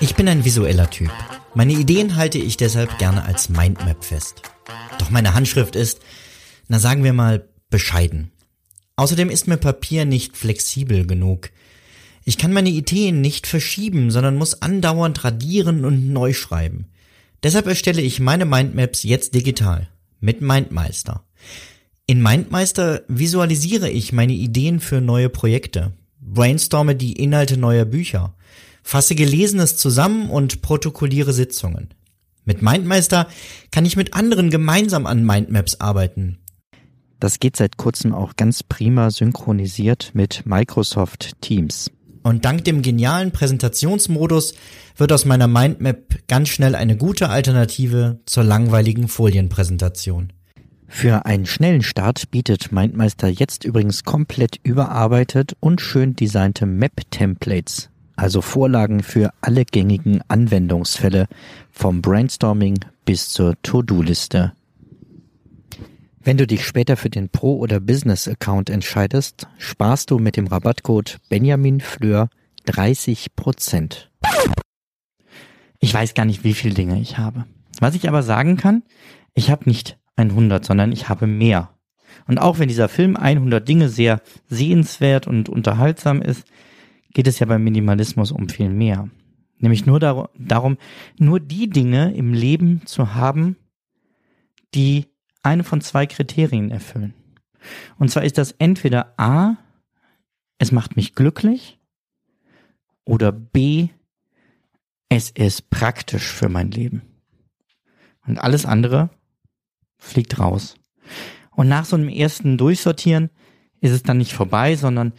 Ich 0.00 0.14
bin 0.14 0.28
ein 0.28 0.44
visueller 0.44 0.90
Typ. 0.90 1.10
Meine 1.54 1.72
Ideen 1.72 2.16
halte 2.16 2.38
ich 2.38 2.56
deshalb 2.56 2.98
gerne 2.98 3.24
als 3.24 3.48
Mindmap 3.48 4.04
fest. 4.04 4.42
Doch 4.98 5.10
meine 5.10 5.34
Handschrift 5.34 5.74
ist, 5.74 6.00
na 6.68 6.78
sagen 6.78 7.02
wir 7.02 7.12
mal, 7.12 7.48
bescheiden. 7.70 8.30
Außerdem 8.96 9.30
ist 9.30 9.46
mir 9.46 9.58
Papier 9.58 10.04
nicht 10.04 10.36
flexibel 10.36 11.06
genug. 11.06 11.50
Ich 12.24 12.38
kann 12.38 12.52
meine 12.52 12.70
Ideen 12.70 13.20
nicht 13.20 13.46
verschieben, 13.46 14.10
sondern 14.10 14.36
muss 14.36 14.62
andauernd 14.62 15.22
radieren 15.22 15.84
und 15.84 16.08
neu 16.08 16.32
schreiben. 16.32 16.86
Deshalb 17.42 17.66
erstelle 17.66 18.02
ich 18.02 18.18
meine 18.18 18.46
Mindmaps 18.46 19.02
jetzt 19.04 19.34
digital 19.34 19.88
mit 20.20 20.40
Mindmeister. 20.40 21.22
In 22.06 22.22
Mindmeister 22.22 23.02
visualisiere 23.08 23.90
ich 23.90 24.12
meine 24.12 24.32
Ideen 24.32 24.80
für 24.80 25.00
neue 25.00 25.28
Projekte, 25.28 25.92
brainstorme 26.20 26.96
die 26.96 27.12
Inhalte 27.12 27.56
neuer 27.56 27.84
Bücher, 27.84 28.34
fasse 28.82 29.14
Gelesenes 29.14 29.76
zusammen 29.76 30.30
und 30.30 30.62
protokolliere 30.62 31.32
Sitzungen. 31.32 31.94
Mit 32.44 32.62
Mindmeister 32.62 33.28
kann 33.72 33.84
ich 33.84 33.96
mit 33.96 34.14
anderen 34.14 34.50
gemeinsam 34.50 35.04
an 35.06 35.24
Mindmaps 35.24 35.80
arbeiten. 35.80 36.38
Das 37.20 37.40
geht 37.40 37.56
seit 37.56 37.76
kurzem 37.76 38.14
auch 38.14 38.36
ganz 38.36 38.62
prima 38.62 39.10
synchronisiert 39.10 40.10
mit 40.14 40.44
Microsoft 40.44 41.40
Teams. 41.40 41.90
Und 42.22 42.44
dank 42.44 42.64
dem 42.64 42.82
genialen 42.82 43.30
Präsentationsmodus 43.30 44.54
wird 44.96 45.12
aus 45.12 45.24
meiner 45.24 45.46
Mindmap 45.46 46.26
ganz 46.26 46.48
schnell 46.48 46.74
eine 46.74 46.96
gute 46.96 47.28
Alternative 47.28 48.18
zur 48.26 48.42
langweiligen 48.42 49.06
Folienpräsentation. 49.06 50.32
Für 50.88 51.26
einen 51.26 51.46
schnellen 51.46 51.82
Start 51.82 52.30
bietet 52.30 52.72
MindMeister 52.72 53.28
jetzt 53.28 53.64
übrigens 53.64 54.04
komplett 54.04 54.58
überarbeitet 54.62 55.56
und 55.60 55.80
schön 55.80 56.14
designte 56.14 56.66
Map-Templates, 56.66 57.90
also 58.14 58.40
Vorlagen 58.40 59.02
für 59.02 59.30
alle 59.40 59.64
gängigen 59.64 60.20
Anwendungsfälle 60.28 61.26
vom 61.70 62.02
Brainstorming 62.02 62.78
bis 63.04 63.28
zur 63.28 63.54
To-Do-Liste. 63.62 64.52
Wenn 66.26 66.38
du 66.38 66.46
dich 66.48 66.66
später 66.66 66.96
für 66.96 67.08
den 67.08 67.28
Pro- 67.28 67.58
oder 67.58 67.78
Business-Account 67.78 68.68
entscheidest, 68.68 69.46
sparst 69.58 70.10
du 70.10 70.18
mit 70.18 70.36
dem 70.36 70.48
Rabattcode 70.48 71.18
Benjamin 71.28 71.80
Fleur 71.80 72.30
30 72.64 73.36
Prozent. 73.36 74.10
Ich 75.78 75.94
weiß 75.94 76.14
gar 76.14 76.24
nicht, 76.24 76.42
wie 76.42 76.54
viele 76.54 76.74
Dinge 76.74 77.00
ich 77.00 77.16
habe. 77.16 77.44
Was 77.78 77.94
ich 77.94 78.08
aber 78.08 78.24
sagen 78.24 78.56
kann, 78.56 78.82
ich 79.34 79.52
habe 79.52 79.68
nicht 79.68 80.00
100, 80.16 80.64
sondern 80.64 80.90
ich 80.90 81.08
habe 81.08 81.28
mehr. 81.28 81.70
Und 82.26 82.38
auch 82.38 82.58
wenn 82.58 82.66
dieser 82.66 82.88
Film 82.88 83.14
100 83.14 83.68
Dinge 83.68 83.88
sehr 83.88 84.20
sehenswert 84.48 85.28
und 85.28 85.48
unterhaltsam 85.48 86.20
ist, 86.20 86.44
geht 87.14 87.28
es 87.28 87.38
ja 87.38 87.46
beim 87.46 87.62
Minimalismus 87.62 88.32
um 88.32 88.48
viel 88.48 88.70
mehr. 88.70 89.08
Nämlich 89.60 89.86
nur 89.86 90.00
dar 90.00 90.30
darum, 90.36 90.76
nur 91.20 91.38
die 91.38 91.70
Dinge 91.70 92.12
im 92.14 92.34
Leben 92.34 92.82
zu 92.84 93.14
haben, 93.14 93.54
die 94.74 95.06
eine 95.46 95.64
von 95.64 95.80
zwei 95.80 96.06
Kriterien 96.06 96.70
erfüllen. 96.70 97.14
Und 97.98 98.10
zwar 98.10 98.24
ist 98.24 98.38
das 98.38 98.52
entweder 98.58 99.14
A, 99.16 99.56
es 100.58 100.72
macht 100.72 100.96
mich 100.96 101.14
glücklich, 101.14 101.78
oder 103.04 103.32
B, 103.32 103.88
es 105.08 105.30
ist 105.30 105.70
praktisch 105.70 106.26
für 106.26 106.48
mein 106.48 106.70
Leben. 106.70 107.02
Und 108.26 108.38
alles 108.38 108.66
andere 108.66 109.10
fliegt 109.98 110.38
raus. 110.38 110.74
Und 111.52 111.68
nach 111.68 111.84
so 111.84 111.96
einem 111.96 112.08
ersten 112.08 112.58
Durchsortieren 112.58 113.30
ist 113.80 113.92
es 113.92 114.02
dann 114.02 114.18
nicht 114.18 114.32
vorbei, 114.32 114.76
sondern 114.76 115.12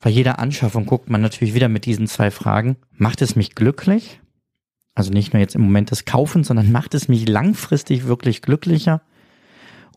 bei 0.00 0.10
jeder 0.10 0.38
Anschaffung 0.38 0.86
guckt 0.86 1.10
man 1.10 1.20
natürlich 1.20 1.54
wieder 1.54 1.68
mit 1.68 1.84
diesen 1.84 2.06
zwei 2.06 2.30
Fragen, 2.30 2.76
macht 2.92 3.20
es 3.20 3.34
mich 3.34 3.56
glücklich? 3.56 4.20
Also 4.94 5.12
nicht 5.12 5.32
nur 5.32 5.40
jetzt 5.40 5.56
im 5.56 5.62
Moment 5.62 5.90
des 5.90 6.04
Kaufens, 6.04 6.48
sondern 6.48 6.70
macht 6.70 6.94
es 6.94 7.08
mich 7.08 7.28
langfristig 7.28 8.06
wirklich 8.06 8.42
glücklicher? 8.42 9.02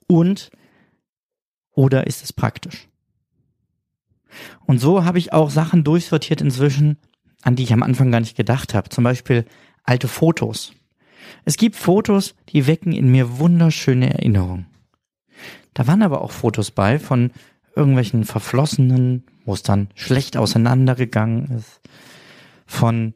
Und 0.07 0.51
oder 1.73 2.07
ist 2.07 2.23
es 2.23 2.33
praktisch? 2.33 2.87
Und 4.65 4.79
so 4.79 5.03
habe 5.03 5.17
ich 5.17 5.33
auch 5.33 5.49
Sachen 5.49 5.83
durchsortiert 5.83 6.41
inzwischen, 6.41 6.97
an 7.41 7.55
die 7.55 7.63
ich 7.63 7.73
am 7.73 7.83
Anfang 7.83 8.11
gar 8.11 8.19
nicht 8.19 8.37
gedacht 8.37 8.73
habe. 8.73 8.89
Zum 8.89 9.03
Beispiel 9.03 9.45
alte 9.83 10.07
Fotos. 10.07 10.73
Es 11.45 11.57
gibt 11.57 11.75
Fotos, 11.75 12.35
die 12.49 12.67
wecken 12.67 12.93
in 12.93 13.09
mir 13.09 13.39
wunderschöne 13.39 14.13
Erinnerungen. 14.13 14.67
Da 15.73 15.87
waren 15.87 16.01
aber 16.01 16.21
auch 16.21 16.31
Fotos 16.31 16.71
bei 16.71 16.99
von 16.99 17.31
irgendwelchen 17.75 18.25
Verflossenen, 18.25 19.23
wo 19.45 19.53
es 19.53 19.63
dann 19.63 19.89
schlecht 19.95 20.37
auseinandergegangen 20.37 21.57
ist, 21.57 21.81
von 22.65 23.13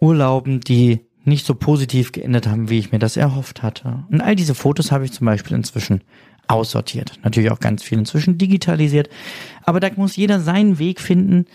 Urlauben, 0.00 0.60
die 0.60 1.00
nicht 1.24 1.46
so 1.46 1.54
positiv 1.54 2.12
geendet 2.12 2.46
haben, 2.46 2.68
wie 2.68 2.78
ich 2.78 2.92
mir 2.92 2.98
das 2.98 3.16
erhofft 3.16 3.62
hatte. 3.62 4.04
Und 4.10 4.20
all 4.20 4.36
diese 4.36 4.54
Fotos 4.54 4.92
habe 4.92 5.04
ich 5.04 5.12
zum 5.12 5.26
Beispiel 5.26 5.56
inzwischen 5.56 6.02
aussortiert. 6.46 7.18
Natürlich 7.22 7.50
auch 7.50 7.60
ganz 7.60 7.82
viel 7.82 7.98
inzwischen 7.98 8.38
digitalisiert. 8.38 9.08
Aber 9.62 9.80
da 9.80 9.88
muss 9.96 10.16
jeder 10.16 10.40
seinen 10.40 10.78
Weg 10.78 11.00
finden, 11.00 11.46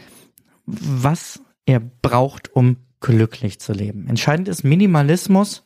was 0.66 1.42
er 1.66 1.80
braucht, 1.80 2.56
um 2.56 2.78
glücklich 3.00 3.60
zu 3.60 3.74
leben. 3.74 4.08
Entscheidend 4.08 4.48
ist, 4.48 4.64
Minimalismus 4.64 5.64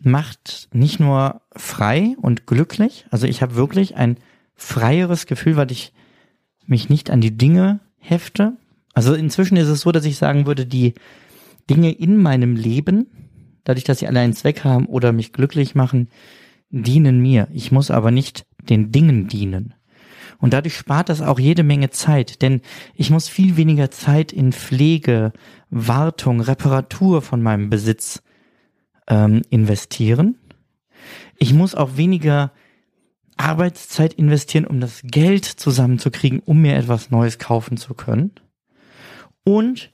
macht 0.00 0.68
nicht 0.72 1.00
nur 1.00 1.40
frei 1.56 2.14
und 2.20 2.46
glücklich, 2.46 3.06
also 3.10 3.26
ich 3.26 3.40
habe 3.40 3.56
wirklich 3.56 3.96
ein 3.96 4.18
freieres 4.54 5.26
Gefühl, 5.26 5.56
weil 5.56 5.72
ich 5.72 5.92
mich 6.66 6.90
nicht 6.90 7.10
an 7.10 7.20
die 7.20 7.36
Dinge 7.36 7.80
hefte, 7.98 8.56
also 8.94 9.14
inzwischen 9.14 9.56
ist 9.56 9.68
es 9.68 9.80
so, 9.80 9.92
dass 9.92 10.04
ich 10.04 10.16
sagen 10.16 10.46
würde, 10.46 10.66
die 10.66 10.94
Dinge 11.68 11.92
in 11.92 12.16
meinem 12.16 12.56
Leben, 12.56 13.06
dadurch, 13.64 13.84
dass 13.84 13.98
sie 13.98 14.06
alle 14.06 14.20
einen 14.20 14.32
Zweck 14.32 14.64
haben 14.64 14.86
oder 14.86 15.12
mich 15.12 15.32
glücklich 15.32 15.74
machen, 15.74 16.08
dienen 16.70 17.20
mir. 17.20 17.48
Ich 17.52 17.72
muss 17.72 17.90
aber 17.90 18.10
nicht 18.10 18.46
den 18.62 18.92
Dingen 18.92 19.28
dienen. 19.28 19.74
Und 20.38 20.52
dadurch 20.52 20.76
spart 20.76 21.08
das 21.08 21.22
auch 21.22 21.38
jede 21.38 21.62
Menge 21.62 21.90
Zeit, 21.90 22.42
denn 22.42 22.60
ich 22.94 23.10
muss 23.10 23.28
viel 23.28 23.56
weniger 23.56 23.90
Zeit 23.90 24.32
in 24.32 24.52
Pflege, 24.52 25.32
Wartung, 25.70 26.40
Reparatur 26.40 27.22
von 27.22 27.42
meinem 27.42 27.70
Besitz 27.70 28.22
ähm, 29.08 29.42
investieren. 29.50 30.36
Ich 31.38 31.54
muss 31.54 31.74
auch 31.74 31.96
weniger 31.96 32.52
Arbeitszeit 33.36 34.14
investieren, 34.14 34.66
um 34.66 34.80
das 34.80 35.02
Geld 35.04 35.44
zusammenzukriegen, 35.44 36.40
um 36.40 36.60
mir 36.60 36.76
etwas 36.76 37.10
Neues 37.10 37.38
kaufen 37.38 37.76
zu 37.76 37.94
können. 37.94 38.32
Und 39.44 39.90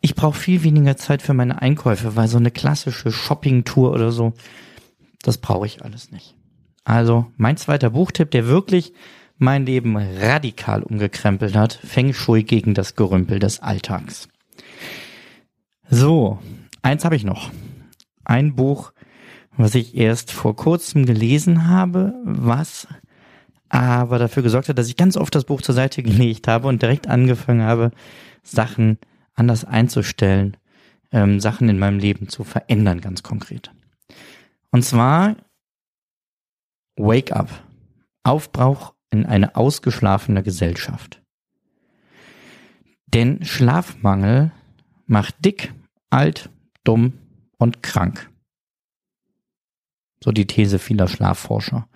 ich 0.00 0.14
brauche 0.14 0.38
viel 0.38 0.62
weniger 0.62 0.96
Zeit 0.96 1.22
für 1.22 1.34
meine 1.34 1.62
Einkäufe, 1.62 2.16
weil 2.16 2.28
so 2.28 2.38
eine 2.38 2.50
klassische 2.50 3.10
Shopping-Tour 3.10 3.92
oder 3.92 4.12
so, 4.12 4.34
das 5.22 5.38
brauche 5.38 5.66
ich 5.66 5.82
alles 5.82 6.10
nicht. 6.10 6.34
Also 6.84 7.26
mein 7.36 7.56
zweiter 7.56 7.90
Buchtipp, 7.90 8.30
der 8.30 8.46
wirklich 8.46 8.92
mein 9.38 9.66
Leben 9.66 9.96
radikal 9.96 10.82
umgekrempelt 10.82 11.56
hat, 11.56 11.72
Feng 11.72 12.12
Shui 12.12 12.42
gegen 12.42 12.74
das 12.74 12.94
Gerümpel 12.94 13.38
des 13.38 13.60
Alltags. 13.60 14.28
So, 15.88 16.38
eins 16.82 17.04
habe 17.04 17.16
ich 17.16 17.24
noch. 17.24 17.50
Ein 18.24 18.54
Buch, 18.54 18.92
was 19.56 19.74
ich 19.74 19.96
erst 19.96 20.32
vor 20.32 20.56
kurzem 20.56 21.06
gelesen 21.06 21.66
habe, 21.66 22.14
was 22.24 22.86
aber 23.74 24.20
dafür 24.20 24.44
gesorgt 24.44 24.68
hat, 24.68 24.78
dass 24.78 24.88
ich 24.88 24.96
ganz 24.96 25.16
oft 25.16 25.34
das 25.34 25.46
Buch 25.46 25.60
zur 25.60 25.74
Seite 25.74 26.02
gelegt 26.04 26.46
habe 26.46 26.68
und 26.68 26.80
direkt 26.80 27.08
angefangen 27.08 27.62
habe, 27.62 27.90
Sachen 28.44 28.98
anders 29.34 29.64
einzustellen, 29.64 30.56
ähm, 31.10 31.40
Sachen 31.40 31.68
in 31.68 31.80
meinem 31.80 31.98
Leben 31.98 32.28
zu 32.28 32.44
verändern, 32.44 33.00
ganz 33.00 33.24
konkret. 33.24 33.72
Und 34.70 34.84
zwar 34.84 35.36
Wake 36.96 37.32
Up. 37.32 37.50
Aufbruch 38.22 38.94
in 39.10 39.26
eine 39.26 39.56
ausgeschlafene 39.56 40.42
Gesellschaft. 40.42 41.20
Denn 43.06 43.44
Schlafmangel 43.44 44.52
macht 45.06 45.44
dick, 45.44 45.74
alt, 46.08 46.48
dumm 46.84 47.12
und 47.58 47.82
krank. 47.82 48.30
So 50.22 50.32
die 50.32 50.46
These 50.46 50.78
vieler 50.78 51.06
Schlafforscher. 51.06 51.86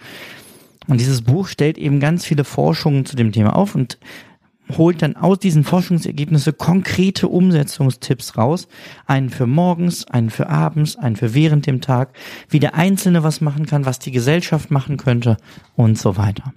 Und 0.88 1.00
dieses 1.00 1.22
Buch 1.22 1.46
stellt 1.46 1.78
eben 1.78 2.00
ganz 2.00 2.24
viele 2.24 2.44
Forschungen 2.44 3.04
zu 3.04 3.14
dem 3.14 3.30
Thema 3.30 3.54
auf 3.54 3.74
und 3.74 3.98
holt 4.76 5.00
dann 5.02 5.16
aus 5.16 5.38
diesen 5.38 5.64
Forschungsergebnissen 5.64 6.56
konkrete 6.58 7.28
Umsetzungstipps 7.28 8.36
raus. 8.36 8.68
Einen 9.06 9.30
für 9.30 9.46
morgens, 9.46 10.06
einen 10.06 10.30
für 10.30 10.48
abends, 10.48 10.96
einen 10.96 11.16
für 11.16 11.34
während 11.34 11.66
dem 11.66 11.80
Tag, 11.80 12.14
wie 12.48 12.58
der 12.58 12.74
Einzelne 12.74 13.22
was 13.22 13.40
machen 13.40 13.66
kann, 13.66 13.86
was 13.86 13.98
die 13.98 14.10
Gesellschaft 14.10 14.70
machen 14.70 14.96
könnte 14.96 15.36
und 15.76 15.98
so 15.98 16.16
weiter. 16.16 16.52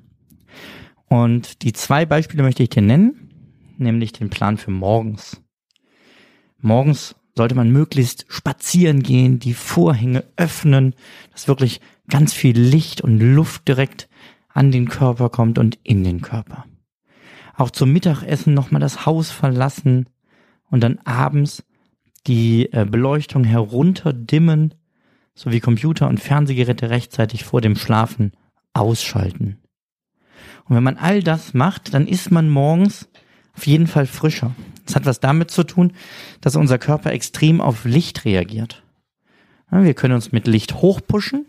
Und 1.08 1.62
die 1.64 1.74
zwei 1.74 2.06
Beispiele 2.06 2.44
möchte 2.44 2.64
ich 2.64 2.70
dir 2.70 2.82
nennen, 2.82 3.30
nämlich 3.78 4.14
den 4.14 4.30
Plan 4.30 4.58
für 4.58 4.72
morgens. 4.72 5.42
Morgens 6.60 7.16
sollte 7.36 7.56
man 7.56 7.72
möglichst 7.72 8.26
spazieren 8.30 9.04
gehen, 9.04 9.40
die 9.40 9.54
Vorhänge 9.54 10.24
öffnen, 10.38 10.96
dass 11.32 11.48
wirklich 11.48 11.82
ganz 12.10 12.34
viel 12.34 12.58
Licht 12.60 13.02
und 13.02 13.20
Luft 13.20 13.68
direkt 13.68 14.10
an 14.54 14.72
den 14.72 14.90
Körper 14.90 15.30
kommt 15.30 15.58
und 15.58 15.80
in 15.84 16.04
den 16.04 16.22
Körper 16.22 16.66
auch 17.62 17.72
zum 17.72 17.94
Mittagessen 17.94 18.54
nochmal 18.54 18.82
das 18.82 19.06
Haus 19.06 19.32
verlassen 19.32 20.10
und 20.70 20.82
dann 20.82 21.00
abends 21.06 21.64
die 22.28 22.72
äh, 22.72 22.86
Beleuchtung 22.86 23.44
herunterdimmen 23.44 24.74
sowie 25.34 25.60
Computer 25.60 26.08
und 26.08 26.20
Fernsehgeräte 26.20 26.90
rechtzeitig 26.90 27.44
vor 27.44 27.62
dem 27.62 27.76
Schlafen 27.76 28.34
ausschalten. 28.74 29.58
Und 30.66 30.76
wenn 30.76 30.84
man 30.84 30.98
all 30.98 31.24
das 31.24 31.54
macht, 31.54 31.94
dann 31.94 32.08
ist 32.08 32.32
man 32.32 32.50
morgens 32.50 33.10
auf 33.56 33.66
jeden 33.66 33.88
Fall 33.88 34.06
frischer. 34.06 34.56
Das 34.86 34.96
hat 34.96 35.06
was 35.06 35.20
damit 35.20 35.52
zu 35.52 35.64
tun, 35.64 35.94
dass 36.42 36.56
unser 36.56 36.78
Körper 36.78 37.12
extrem 37.12 37.62
auf 37.62 37.86
Licht 37.86 38.26
reagiert. 38.26 38.84
wir 39.70 39.94
können 39.94 40.16
uns 40.16 40.32
mit 40.32 40.48
Licht 40.48 40.76
hochpushen 40.76 41.46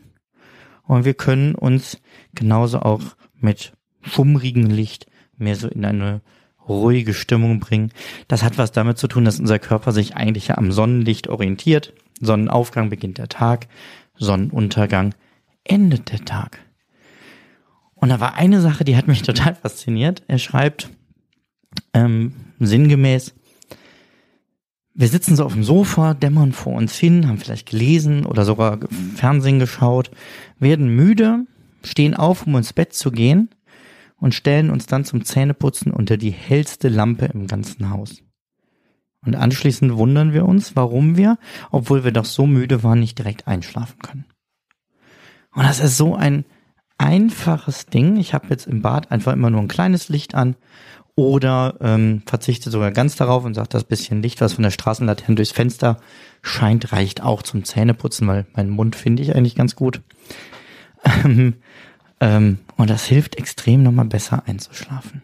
und 0.93 1.05
wir 1.05 1.15
können 1.15 1.55
uns 1.55 1.99
genauso 2.35 2.81
auch 2.81 3.01
mit 3.41 3.73
schummrigem 4.03 4.67
Licht 4.67 5.07
mehr 5.37 5.57
so 5.57 5.69
in 5.69 5.85
eine 5.85 6.21
ruhige 6.69 7.15
Stimmung 7.15 7.61
bringen. 7.61 7.93
Das 8.29 8.43
hat 8.43 8.59
was 8.59 8.73
damit 8.73 8.99
zu 8.99 9.09
tun, 9.09 9.25
dass 9.25 9.41
unser 9.41 9.59
Körper 9.59 9.93
sich 9.93 10.17
eigentlich 10.17 10.53
am 10.53 10.71
Sonnenlicht 10.71 11.29
orientiert. 11.29 11.93
Sonnenaufgang 12.21 12.91
beginnt 12.91 13.19
der 13.19 13.29
Tag, 13.29 13.69
Sonnenuntergang 14.17 15.15
endet 15.65 16.13
der 16.13 16.25
Tag? 16.25 16.59
Und 17.95 18.11
da 18.11 18.21
war 18.21 18.35
eine 18.35 18.61
Sache, 18.61 18.85
die 18.85 18.97
hat 18.97 19.09
mich 19.09 19.23
total 19.23 19.55
fasziniert. 19.55 20.23
Er 20.29 20.39
schreibt 20.39 20.91
ähm, 21.95 22.35
sinngemäß, 22.61 23.35
wir 24.95 25.09
sitzen 25.09 25.37
so 25.37 25.45
auf 25.45 25.55
dem 25.55 25.65
Sofa, 25.65 26.15
dämmern 26.15 26.53
vor 26.53 26.75
uns 26.75 26.97
hin, 26.97 27.27
haben 27.27 27.39
vielleicht 27.39 27.69
gelesen 27.71 28.27
oder 28.27 28.45
sogar 28.45 28.79
Fernsehen 29.17 29.59
geschaut, 29.59 30.11
werden 30.59 30.89
müde, 30.89 31.47
stehen 31.83 32.15
auf, 32.15 32.47
um 32.47 32.57
ins 32.57 32.73
Bett 32.73 32.93
zu 32.93 33.11
gehen 33.11 33.49
und 34.17 34.35
stellen 34.35 34.71
uns 34.71 34.87
dann 34.87 35.05
zum 35.05 35.25
Zähneputzen 35.25 35.93
unter 35.93 36.17
die 36.17 36.31
hellste 36.31 36.89
Lampe 36.89 37.27
im 37.27 37.47
ganzen 37.47 37.91
Haus. 37.91 38.23
Und 39.25 39.37
anschließend 39.37 39.97
wundern 39.97 40.33
wir 40.33 40.45
uns, 40.45 40.77
warum 40.77 41.17
wir, 41.17 41.39
obwohl 41.71 42.05
wir 42.05 42.13
doch 42.13 42.25
so 42.25 42.47
müde 42.47 42.83
waren, 42.83 43.01
nicht 43.01 43.19
direkt 43.19 43.47
einschlafen 43.47 43.99
können. 44.01 44.25
Und 45.55 45.65
das 45.65 45.81
ist 45.81 45.97
so 45.97 46.17
ein 46.17 46.45
einfaches 46.99 47.87
Ding. 47.87 48.17
Ich 48.17 48.35
habe 48.35 48.49
jetzt 48.51 48.67
im 48.67 48.83
Bad 48.83 49.11
einfach 49.11 49.33
immer 49.33 49.51
nur 49.51 49.61
ein 49.61 49.69
kleines 49.69 50.09
Licht 50.09 50.35
an 50.35 50.57
oder 51.15 51.77
ähm, 51.81 52.23
verzichte 52.27 52.71
sogar 52.71 52.91
ganz 52.91 53.17
darauf 53.17 53.45
und 53.45 53.55
sage, 53.55 53.69
das 53.71 53.85
bisschen 53.85 54.23
Licht, 54.23 54.41
was 54.41 54.55
von 54.55 54.63
der 54.63 54.71
Straßenlaterne 54.71 55.37
durchs 55.37 55.53
Fenster 55.53 55.99
scheint, 56.41 56.93
reicht 56.93 57.23
auch 57.23 57.43
zum 57.43 57.65
Zähneputzen, 57.65 58.27
weil 58.27 58.47
meinen 58.55 58.71
Mund 58.71 58.97
finde 58.97 59.23
ich 59.23 59.35
eigentlich 59.35 59.55
ganz 59.55 59.77
gut. 59.77 60.01
Ähm, 61.25 61.55
ähm, 62.21 62.59
und 62.77 62.89
das 62.89 63.05
hilft 63.05 63.37
extrem 63.37 63.83
nochmal 63.83 64.05
besser 64.05 64.45
einzuschlafen. 64.47 65.23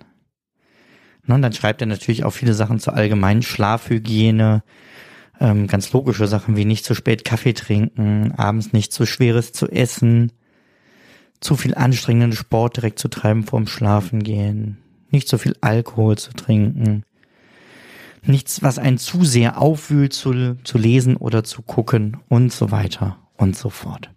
Und 1.28 1.42
dann 1.42 1.52
schreibt 1.52 1.80
er 1.80 1.86
natürlich 1.86 2.24
auch 2.24 2.32
viele 2.32 2.54
Sachen 2.54 2.80
zur 2.80 2.94
allgemeinen 2.94 3.42
Schlafhygiene, 3.42 4.62
ähm, 5.40 5.66
ganz 5.68 5.92
logische 5.92 6.26
Sachen 6.26 6.56
wie 6.56 6.64
nicht 6.64 6.84
zu 6.84 6.94
spät 6.94 7.24
Kaffee 7.24 7.52
trinken, 7.52 8.32
abends 8.36 8.72
nicht 8.72 8.92
zu 8.92 9.06
schweres 9.06 9.52
zu 9.52 9.68
essen, 9.68 10.32
zu 11.40 11.54
viel 11.54 11.74
anstrengenden 11.74 12.32
Sport 12.32 12.78
direkt 12.78 12.98
zu 12.98 13.08
treiben 13.08 13.44
vorm 13.44 13.66
Schlafen 13.66 14.24
gehen, 14.24 14.78
nicht 15.10 15.28
so 15.28 15.38
viel 15.38 15.56
Alkohol 15.60 16.18
zu 16.18 16.32
trinken, 16.32 17.04
nichts, 18.22 18.62
was 18.62 18.78
einen 18.78 18.98
zu 18.98 19.24
sehr 19.24 19.60
aufwühlt 19.60 20.12
zu, 20.12 20.56
zu 20.64 20.78
lesen 20.78 21.16
oder 21.16 21.44
zu 21.44 21.62
gucken 21.62 22.18
und 22.28 22.52
so 22.52 22.70
weiter 22.70 23.18
und 23.36 23.56
so 23.56 23.70
fort. 23.70 24.10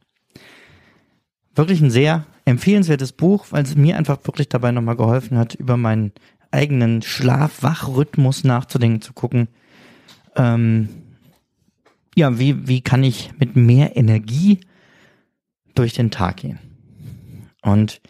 Wirklich 1.55 1.81
ein 1.81 1.91
sehr 1.91 2.25
empfehlenswertes 2.45 3.11
Buch, 3.11 3.47
weil 3.51 3.63
es 3.63 3.75
mir 3.75 3.97
einfach 3.97 4.19
wirklich 4.23 4.49
dabei 4.49 4.71
nochmal 4.71 4.95
geholfen 4.95 5.37
hat, 5.37 5.55
über 5.55 5.77
meinen 5.77 6.11
eigenen 6.49 7.01
Schlaf-Wach-Rhythmus 7.01 8.43
nachzudenken, 8.43 9.01
zu 9.01 9.13
gucken, 9.13 9.47
ähm, 10.35 10.89
ja, 12.15 12.39
wie, 12.39 12.67
wie 12.67 12.81
kann 12.81 13.03
ich 13.03 13.31
mit 13.39 13.55
mehr 13.55 13.95
Energie 13.95 14.59
durch 15.75 15.93
den 15.93 16.11
Tag 16.11 16.37
gehen? 16.37 16.59
Und 17.61 18.01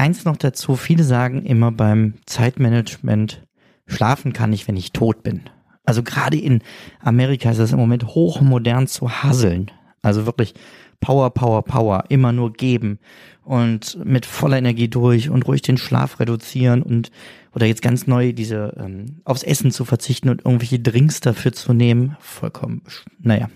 eins 0.00 0.24
noch 0.24 0.36
dazu, 0.36 0.76
viele 0.76 1.04
sagen 1.04 1.44
immer 1.44 1.70
beim 1.70 2.14
Zeitmanagement, 2.26 3.46
schlafen 3.86 4.32
kann 4.32 4.52
ich, 4.52 4.66
wenn 4.66 4.76
ich 4.76 4.92
tot 4.92 5.22
bin. 5.22 5.42
Also 5.84 6.02
gerade 6.02 6.38
in 6.38 6.62
Amerika 7.00 7.50
ist 7.50 7.58
es 7.58 7.72
im 7.72 7.78
Moment 7.78 8.06
hochmodern 8.06 8.86
zu 8.86 9.10
hasseln. 9.10 9.70
Also 10.02 10.26
wirklich 10.26 10.54
Power, 11.00 11.30
Power, 11.30 11.62
Power, 11.62 12.04
immer 12.08 12.32
nur 12.32 12.52
geben 12.52 12.98
und 13.44 13.98
mit 14.04 14.26
voller 14.26 14.58
Energie 14.58 14.88
durch 14.88 15.30
und 15.30 15.46
ruhig 15.46 15.62
den 15.62 15.78
Schlaf 15.78 16.20
reduzieren 16.20 16.82
und 16.82 17.10
oder 17.54 17.66
jetzt 17.66 17.82
ganz 17.82 18.06
neu 18.06 18.32
diese 18.32 18.76
ähm, 18.78 19.20
aufs 19.24 19.42
Essen 19.42 19.72
zu 19.72 19.84
verzichten 19.84 20.28
und 20.28 20.44
irgendwelche 20.44 20.78
Drinks 20.78 21.20
dafür 21.20 21.52
zu 21.52 21.72
nehmen, 21.72 22.16
vollkommen, 22.20 22.82
naja, 23.18 23.50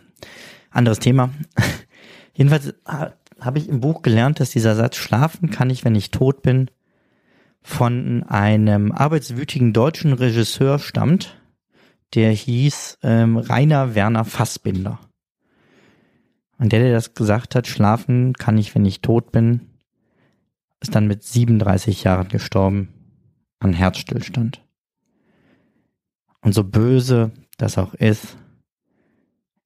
anderes 0.70 0.98
Thema. 0.98 1.30
Jedenfalls 2.34 2.68
äh, 2.68 3.10
habe 3.40 3.58
ich 3.58 3.68
im 3.68 3.80
Buch 3.80 4.02
gelernt, 4.02 4.40
dass 4.40 4.50
dieser 4.50 4.74
Satz 4.74 4.96
Schlafen 4.96 5.50
kann 5.50 5.70
ich, 5.70 5.84
wenn 5.84 5.94
ich 5.94 6.10
tot 6.10 6.42
bin, 6.42 6.70
von 7.62 8.22
einem 8.24 8.92
arbeitswütigen 8.92 9.72
deutschen 9.72 10.12
Regisseur 10.12 10.78
stammt, 10.78 11.40
der 12.14 12.30
hieß 12.30 12.98
ähm, 13.02 13.36
Rainer 13.36 13.94
Werner 13.94 14.24
Fassbinder. 14.24 15.00
Und 16.58 16.72
der, 16.72 16.80
der 16.80 16.92
das 16.92 17.14
gesagt 17.14 17.54
hat, 17.54 17.66
schlafen 17.66 18.34
kann 18.34 18.58
ich, 18.58 18.74
wenn 18.74 18.84
ich 18.84 19.00
tot 19.00 19.32
bin, 19.32 19.70
ist 20.80 20.94
dann 20.94 21.06
mit 21.06 21.22
37 21.22 22.04
Jahren 22.04 22.28
gestorben 22.28 22.88
an 23.58 23.72
Herzstillstand. 23.72 24.62
Und 26.42 26.52
so 26.52 26.62
böse 26.62 27.32
das 27.56 27.78
auch 27.78 27.94
ist, 27.94 28.36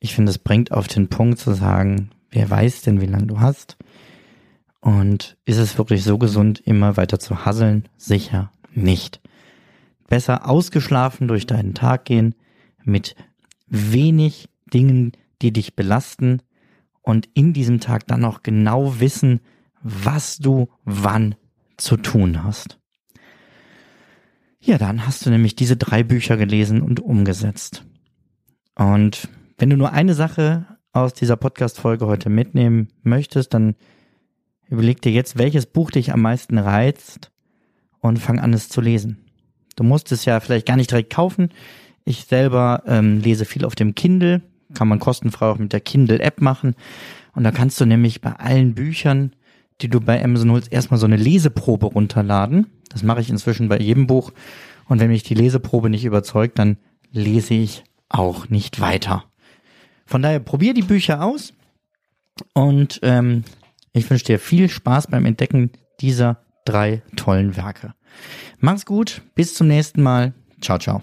ich 0.00 0.14
finde, 0.14 0.30
es 0.30 0.38
bringt 0.38 0.70
auf 0.70 0.86
den 0.86 1.08
Punkt 1.08 1.38
zu 1.38 1.52
sagen, 1.52 2.10
wer 2.30 2.48
weiß 2.48 2.82
denn, 2.82 3.00
wie 3.00 3.06
lange 3.06 3.26
du 3.26 3.40
hast? 3.40 3.76
Und 4.80 5.36
ist 5.44 5.58
es 5.58 5.76
wirklich 5.78 6.04
so 6.04 6.18
gesund, 6.18 6.60
immer 6.60 6.96
weiter 6.96 7.18
zu 7.18 7.44
hasseln? 7.44 7.88
Sicher 7.96 8.52
nicht. 8.72 9.20
Besser 10.08 10.48
ausgeschlafen 10.48 11.28
durch 11.28 11.46
deinen 11.46 11.74
Tag 11.74 12.04
gehen, 12.04 12.34
mit 12.84 13.14
wenig 13.66 14.48
Dingen, 14.72 15.12
die 15.42 15.52
dich 15.52 15.76
belasten 15.76 16.42
und 17.02 17.28
in 17.34 17.52
diesem 17.52 17.80
Tag 17.80 18.06
dann 18.06 18.24
auch 18.24 18.42
genau 18.42 19.00
wissen, 19.00 19.40
was 19.82 20.38
du 20.38 20.68
wann 20.84 21.34
zu 21.76 21.96
tun 21.96 22.44
hast. 22.44 22.78
Ja, 24.60 24.78
dann 24.78 25.06
hast 25.06 25.24
du 25.24 25.30
nämlich 25.30 25.56
diese 25.56 25.76
drei 25.76 26.02
Bücher 26.02 26.36
gelesen 26.36 26.82
und 26.82 27.00
umgesetzt. 27.00 27.84
Und 28.74 29.28
wenn 29.56 29.70
du 29.70 29.76
nur 29.76 29.92
eine 29.92 30.14
Sache 30.14 30.77
aus 31.04 31.14
dieser 31.14 31.36
Podcast-Folge 31.36 32.06
heute 32.06 32.30
mitnehmen 32.30 32.88
möchtest, 33.02 33.54
dann 33.54 33.74
überleg 34.68 35.00
dir 35.02 35.12
jetzt, 35.12 35.38
welches 35.38 35.66
Buch 35.66 35.90
dich 35.90 36.12
am 36.12 36.22
meisten 36.22 36.58
reizt 36.58 37.30
und 38.00 38.18
fang 38.18 38.38
an, 38.38 38.52
es 38.52 38.68
zu 38.68 38.80
lesen. 38.80 39.18
Du 39.76 39.84
musst 39.84 40.12
es 40.12 40.24
ja 40.24 40.40
vielleicht 40.40 40.66
gar 40.66 40.76
nicht 40.76 40.90
direkt 40.90 41.12
kaufen. 41.12 41.50
Ich 42.04 42.24
selber 42.24 42.82
ähm, 42.86 43.20
lese 43.20 43.44
viel 43.44 43.64
auf 43.64 43.74
dem 43.74 43.94
Kindle, 43.94 44.42
kann 44.74 44.88
man 44.88 44.98
kostenfrei 44.98 45.46
auch 45.46 45.58
mit 45.58 45.72
der 45.72 45.80
Kindle-App 45.80 46.40
machen. 46.40 46.74
Und 47.34 47.44
da 47.44 47.52
kannst 47.52 47.80
du 47.80 47.86
nämlich 47.86 48.20
bei 48.20 48.32
allen 48.32 48.74
Büchern, 48.74 49.32
die 49.80 49.88
du 49.88 50.00
bei 50.00 50.22
Amazon 50.22 50.50
holst, 50.50 50.72
erstmal 50.72 50.98
so 50.98 51.06
eine 51.06 51.16
Leseprobe 51.16 51.86
runterladen. 51.86 52.66
Das 52.88 53.02
mache 53.02 53.20
ich 53.20 53.30
inzwischen 53.30 53.68
bei 53.68 53.78
jedem 53.78 54.06
Buch. 54.06 54.32
Und 54.86 55.00
wenn 55.00 55.10
mich 55.10 55.22
die 55.22 55.34
Leseprobe 55.34 55.90
nicht 55.90 56.04
überzeugt, 56.04 56.58
dann 56.58 56.78
lese 57.12 57.54
ich 57.54 57.84
auch 58.08 58.48
nicht 58.48 58.80
weiter. 58.80 59.27
Von 60.08 60.22
daher 60.22 60.40
probier 60.40 60.72
die 60.72 60.80
Bücher 60.80 61.22
aus 61.22 61.52
und 62.54 62.98
ähm, 63.02 63.44
ich 63.92 64.08
wünsche 64.08 64.24
dir 64.24 64.38
viel 64.38 64.70
Spaß 64.70 65.08
beim 65.08 65.26
Entdecken 65.26 65.70
dieser 66.00 66.38
drei 66.64 67.02
tollen 67.14 67.56
Werke. 67.56 67.92
Mach's 68.58 68.86
gut, 68.86 69.20
bis 69.34 69.52
zum 69.52 69.68
nächsten 69.68 70.02
Mal. 70.02 70.32
Ciao, 70.62 70.78
ciao. 70.78 71.02